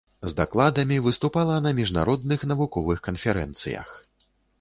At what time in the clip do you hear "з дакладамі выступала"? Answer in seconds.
0.29-1.57